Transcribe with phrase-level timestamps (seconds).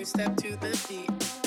[0.00, 1.39] Two step to the beat.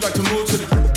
[0.00, 0.87] To move to the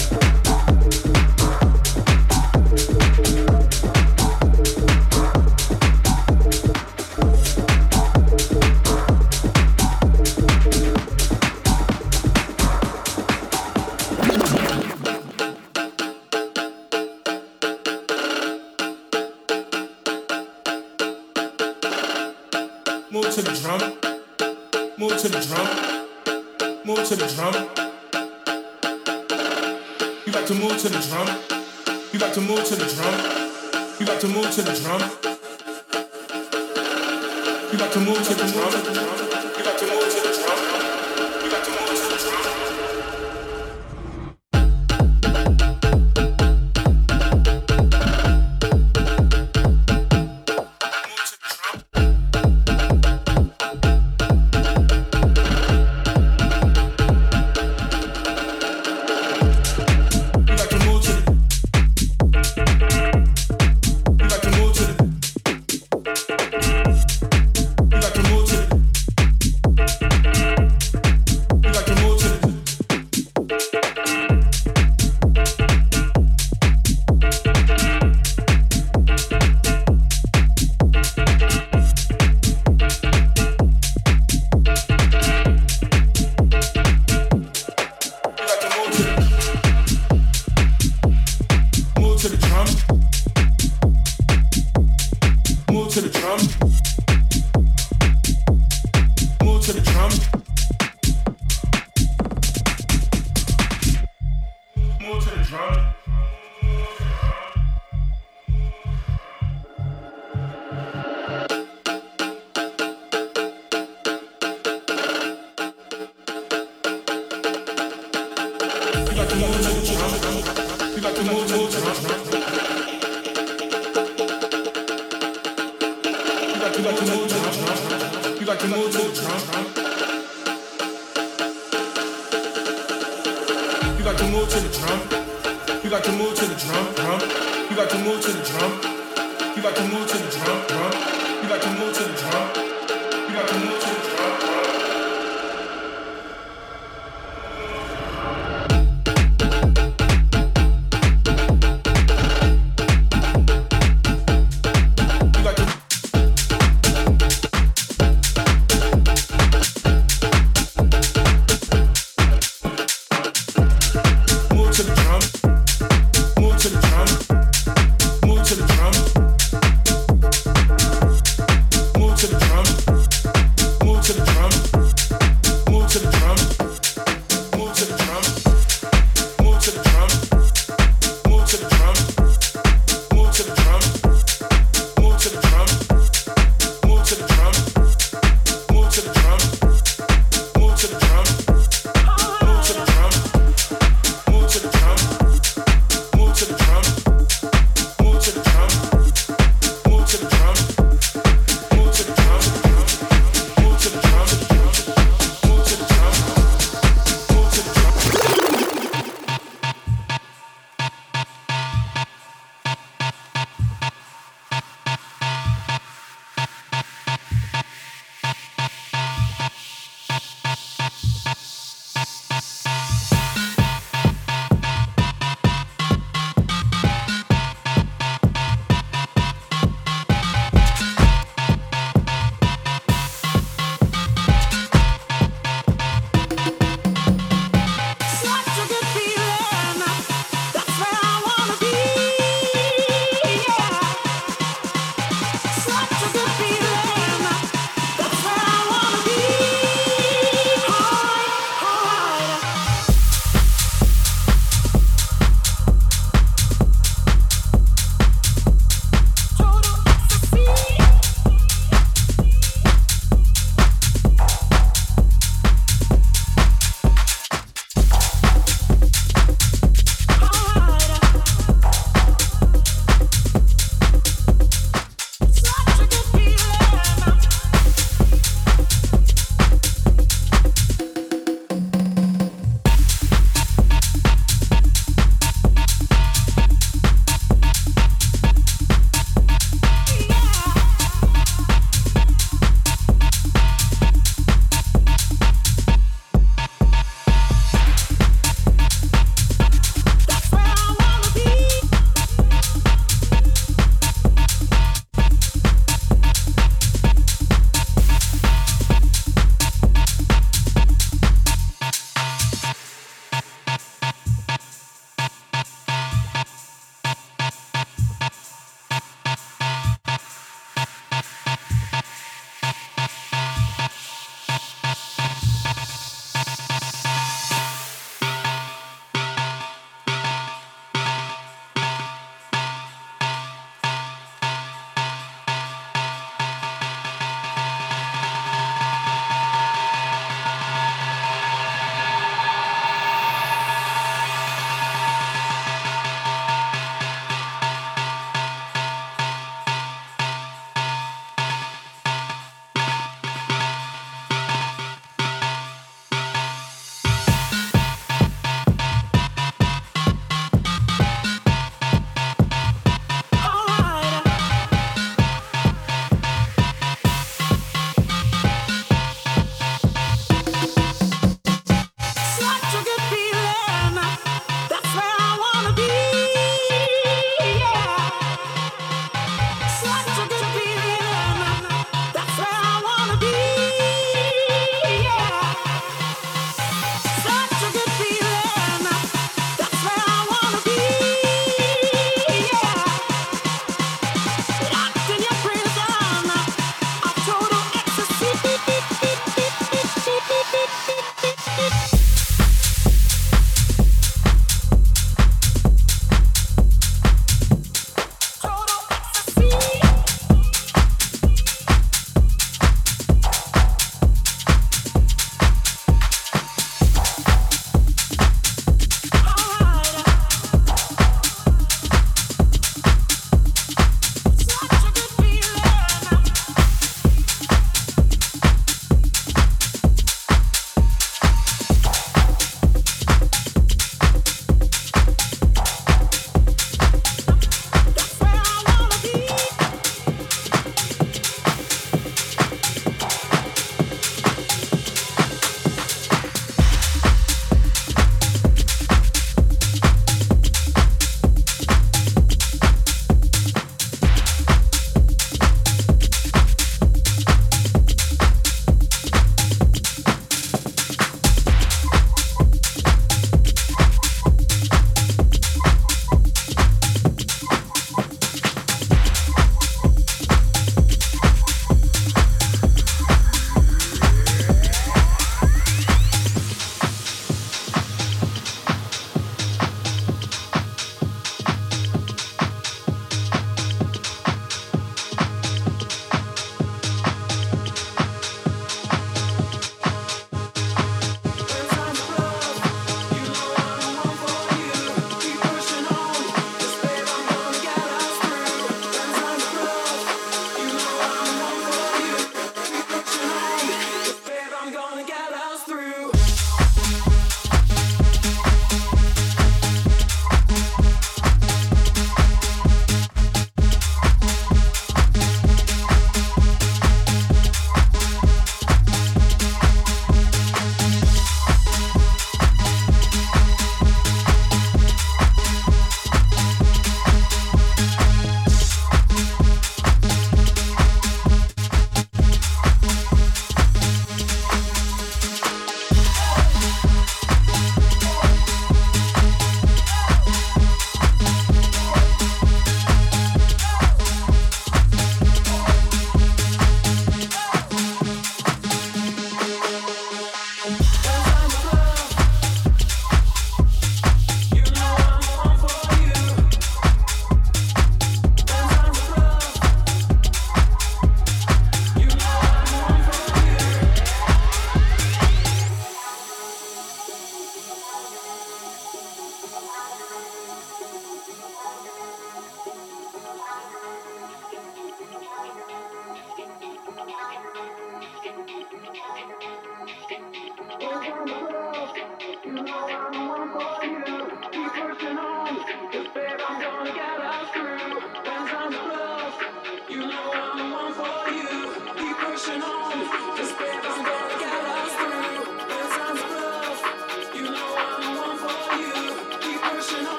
[105.51, 105.80] drunk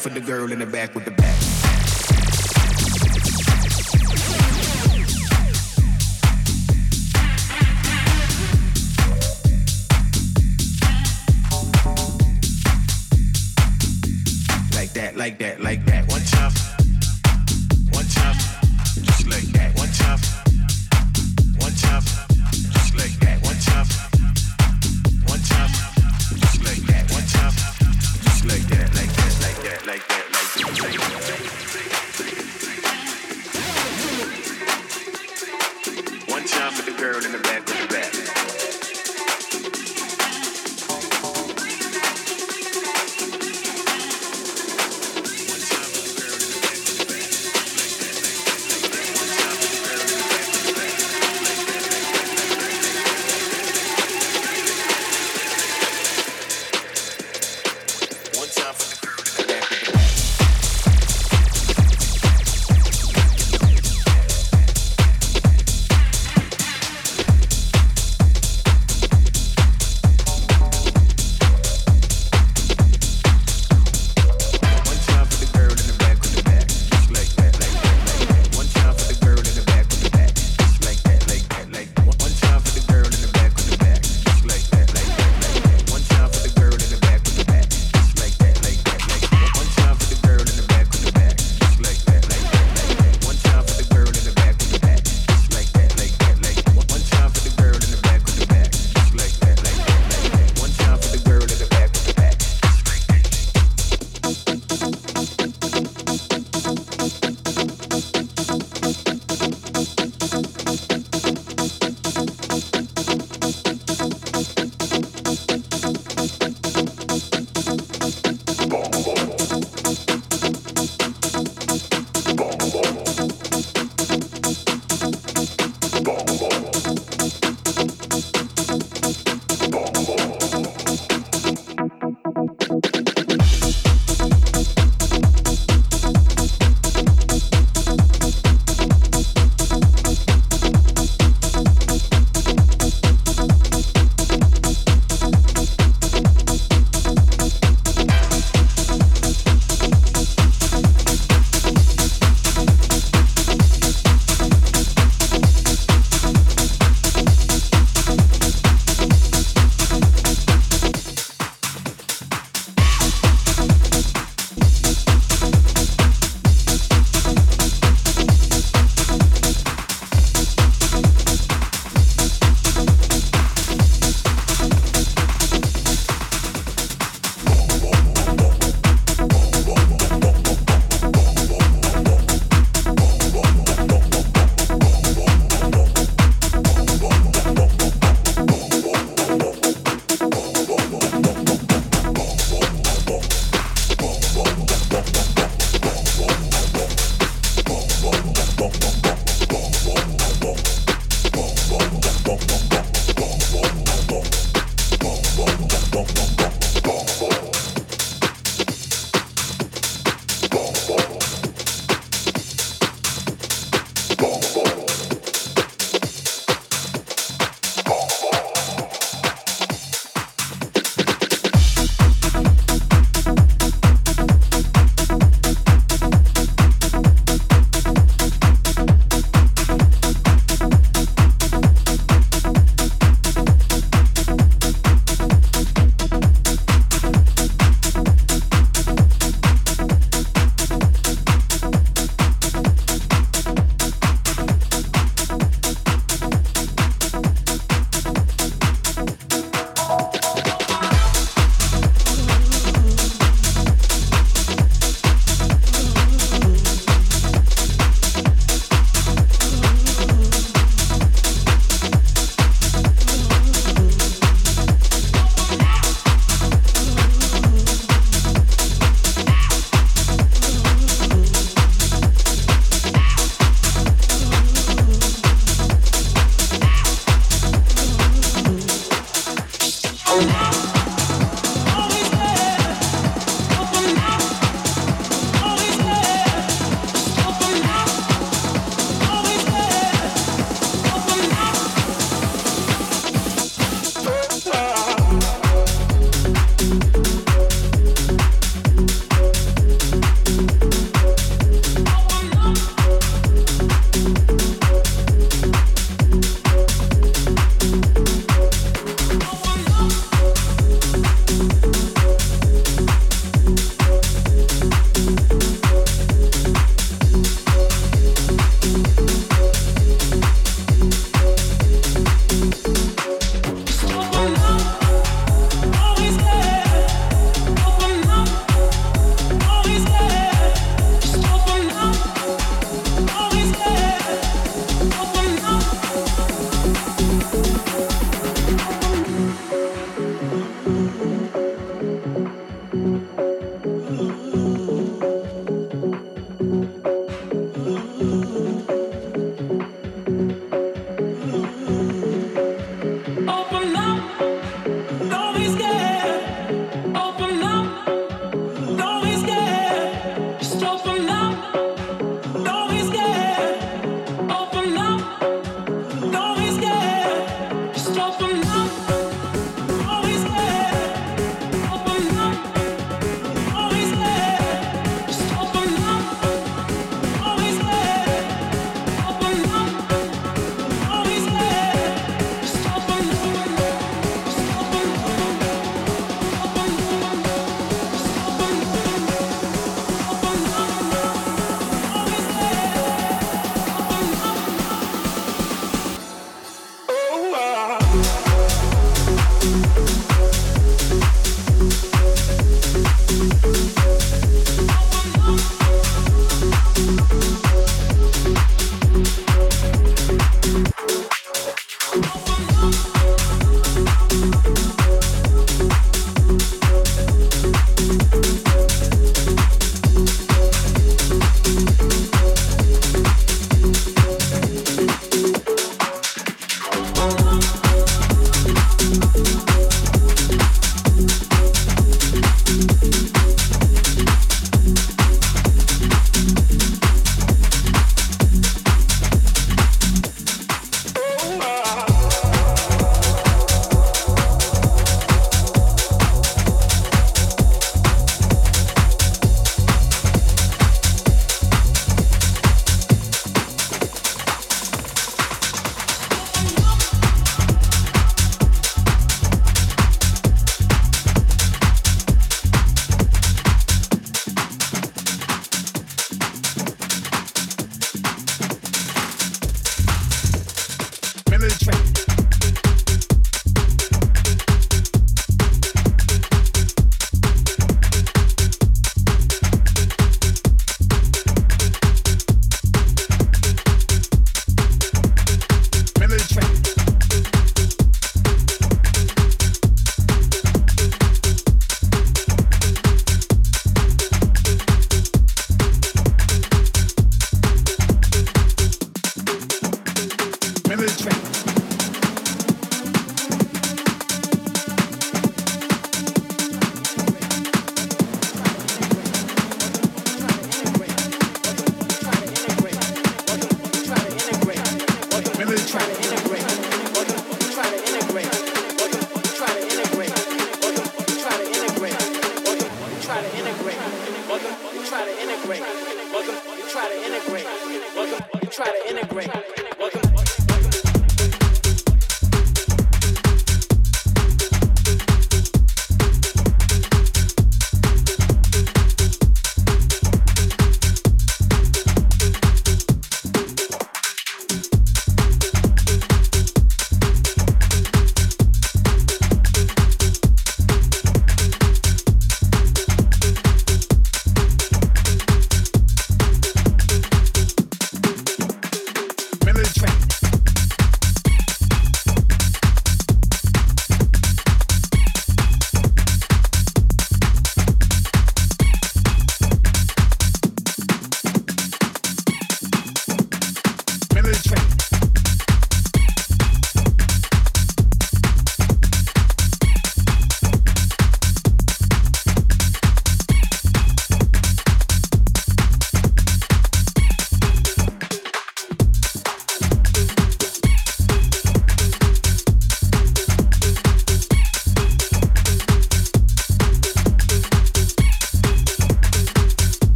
[0.00, 1.19] for the girl in the back with the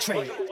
[0.00, 0.49] concentrate.